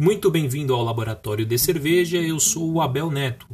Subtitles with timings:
[0.00, 2.16] Muito bem-vindo ao Laboratório de Cerveja.
[2.16, 3.46] Eu sou o Abel Neto,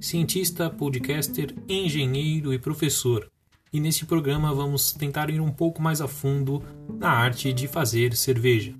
[0.00, 3.30] cientista, podcaster, engenheiro e professor.
[3.72, 6.60] E nesse programa vamos tentar ir um pouco mais a fundo
[6.98, 8.74] na arte de fazer cerveja.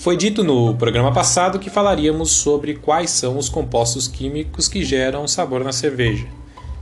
[0.00, 5.28] Foi dito no programa passado que falaríamos sobre quais são os compostos químicos que geram
[5.28, 6.26] sabor na cerveja.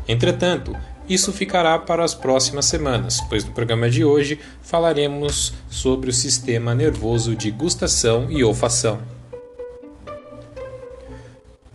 [0.07, 0.73] Entretanto,
[1.09, 6.77] isso ficará para as próximas semanas, pois no programa de hoje falaremos sobre o sistema
[6.77, 9.01] nervoso de gustação e olfação.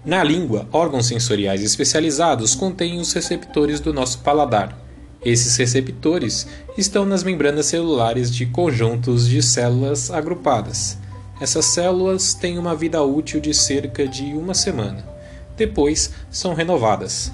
[0.05, 4.81] Na língua, órgãos sensoriais especializados contêm os receptores do nosso paladar.
[5.21, 11.02] Esses receptores estão nas membranas celulares de conjuntos de células agrupadas.
[11.43, 15.05] Essas células têm uma vida útil de cerca de uma semana.
[15.57, 17.33] Depois são renovadas.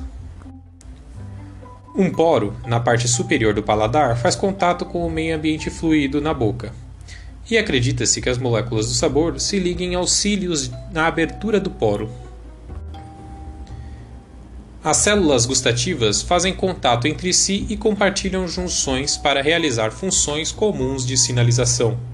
[1.95, 6.33] Um poro, na parte superior do paladar, faz contato com o meio ambiente fluido na
[6.33, 6.73] boca.
[7.52, 12.09] E acredita-se que as moléculas do sabor se liguem aos cílios na abertura do poro.
[14.83, 21.16] As células gustativas fazem contato entre si e compartilham junções para realizar funções comuns de
[21.16, 22.08] sinalização.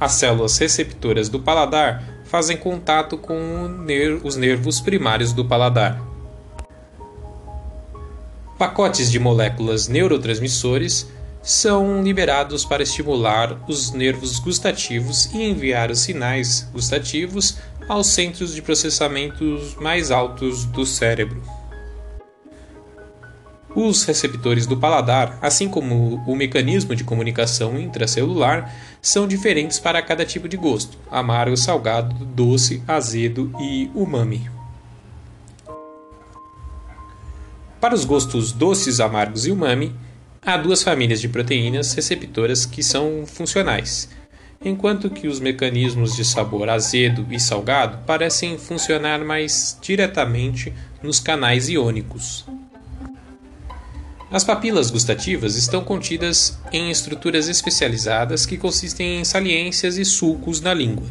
[0.00, 3.84] As células receptoras do paladar fazem contato com
[4.24, 6.00] os nervos primários do paladar.
[8.58, 11.06] Pacotes de moléculas neurotransmissores
[11.42, 18.62] são liberados para estimular os nervos gustativos e enviar os sinais gustativos aos centros de
[18.62, 19.44] processamento
[19.80, 21.59] mais altos do cérebro.
[23.74, 30.24] Os receptores do paladar, assim como o mecanismo de comunicação intracelular, são diferentes para cada
[30.24, 34.50] tipo de gosto: amargo, salgado, doce, azedo e umami.
[37.80, 39.94] Para os gostos doces, amargos e umami,
[40.44, 44.10] há duas famílias de proteínas receptoras que são funcionais,
[44.62, 51.68] enquanto que os mecanismos de sabor azedo e salgado parecem funcionar mais diretamente nos canais
[51.68, 52.44] iônicos.
[54.32, 60.72] As papilas gustativas estão contidas em estruturas especializadas que consistem em saliências e sulcos na
[60.72, 61.08] língua.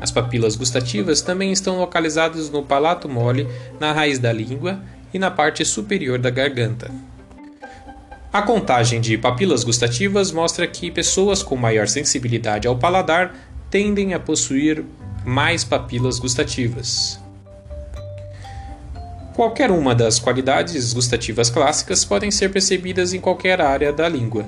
[0.00, 3.46] As papilas gustativas também estão localizadas no palato mole,
[3.78, 4.80] na raiz da língua
[5.12, 6.90] e na parte superior da garganta.
[8.32, 13.34] A contagem de papilas gustativas mostra que pessoas com maior sensibilidade ao paladar
[13.70, 14.86] tendem a possuir
[15.22, 17.20] mais papilas gustativas.
[19.38, 24.44] Qualquer uma das qualidades gustativas clássicas podem ser percebidas em qualquer área da língua.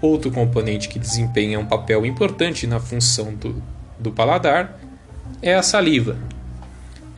[0.00, 3.62] Outro componente que desempenha um papel importante na função do,
[3.98, 4.80] do paladar
[5.42, 6.16] é a saliva.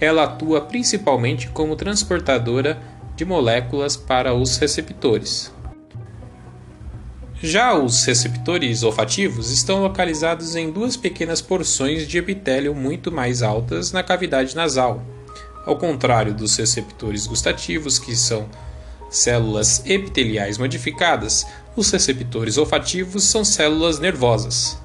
[0.00, 2.76] Ela atua principalmente como transportadora
[3.14, 5.54] de moléculas para os receptores.
[7.41, 13.92] Já os receptores olfativos estão localizados em duas pequenas porções de epitélio muito mais altas
[13.92, 15.00] na cavidade nasal
[15.68, 18.48] ao contrário dos receptores gustativos, que são
[19.10, 21.46] células epiteliais modificadas,
[21.76, 24.78] os receptores olfativos são células nervosas.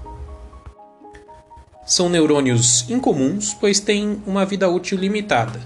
[1.85, 5.61] São neurônios incomuns, pois têm uma vida útil limitada.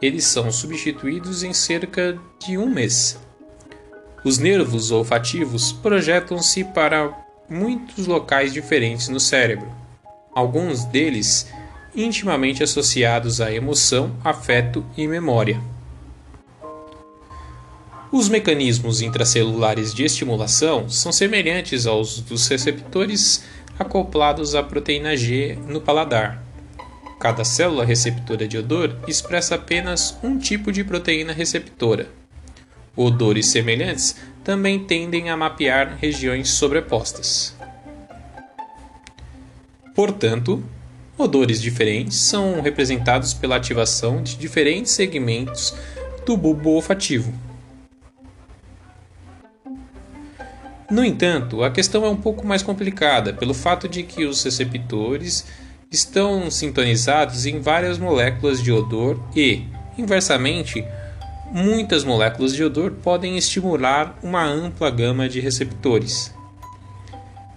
[0.00, 3.18] Eles são substituídos em cerca de um mês.
[4.24, 7.12] Os nervos olfativos projetam-se para
[7.48, 9.68] muitos locais diferentes no cérebro.
[10.32, 11.48] Alguns deles
[11.94, 15.60] intimamente associados à emoção, afeto e memória.
[18.10, 23.44] Os mecanismos intracelulares de estimulação são semelhantes aos dos receptores
[23.78, 26.42] acoplados à proteína G no paladar.
[27.18, 32.10] Cada célula receptora de odor expressa apenas um tipo de proteína receptora.
[32.94, 37.56] Odores semelhantes também tendem a mapear regiões sobrepostas.
[39.94, 40.62] Portanto,
[41.22, 45.72] Odores diferentes são representados pela ativação de diferentes segmentos
[46.26, 47.32] do bulbo olfativo.
[50.90, 55.46] No entanto, a questão é um pouco mais complicada pelo fato de que os receptores
[55.88, 59.62] estão sintonizados em várias moléculas de odor e,
[59.96, 60.84] inversamente,
[61.52, 66.34] muitas moléculas de odor podem estimular uma ampla gama de receptores.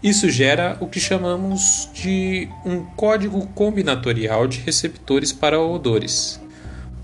[0.06, 6.40] Isso gera o que chamamos de um código combinatorial de receptores para odores,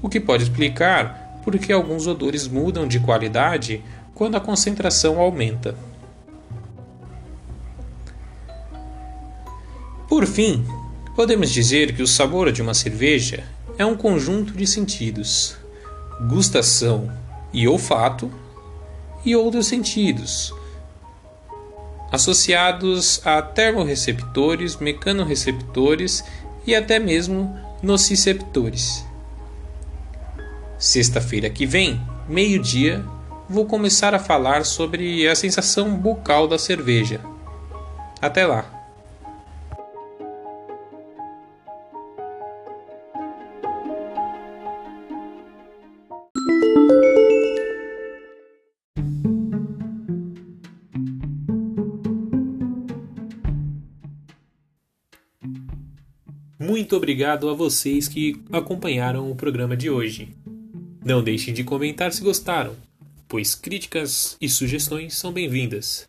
[0.03, 3.83] o que pode explicar por que alguns odores mudam de qualidade
[4.13, 5.75] quando a concentração aumenta.
[10.07, 10.63] Por fim,
[11.15, 13.43] podemos dizer que o sabor de uma cerveja
[13.79, 15.57] é um conjunto de sentidos,
[16.29, 17.11] gustação
[17.51, 18.31] e olfato,
[19.25, 20.53] e outros sentidos,
[22.11, 26.23] associados a termorreceptores, mecanorreceptores
[26.65, 29.05] e até mesmo nociceptores.
[30.77, 33.05] Sexta-feira que vem, meio-dia,
[33.47, 37.21] vou começar a falar sobre a sensação bucal da cerveja.
[38.21, 38.80] Até lá!
[56.61, 60.29] Muito obrigado a vocês que acompanharam o programa de hoje.
[61.03, 62.75] Não deixem de comentar se gostaram,
[63.27, 66.07] pois críticas e sugestões são bem-vindas.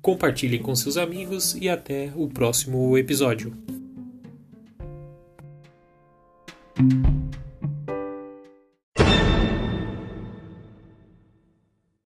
[0.00, 3.56] Compartilhem com seus amigos e até o próximo episódio.